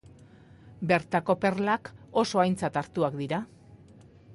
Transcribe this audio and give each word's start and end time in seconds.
Bertako 0.91 1.35
perlak 1.45 1.93
oso 2.23 2.43
aintzat 2.47 2.81
hartuak 2.83 3.23
dira. 3.23 3.45